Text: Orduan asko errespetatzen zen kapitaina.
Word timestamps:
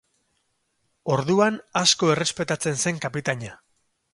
Orduan 1.17 1.59
asko 1.83 2.11
errespetatzen 2.15 2.81
zen 2.87 2.99
kapitaina. 3.05 3.53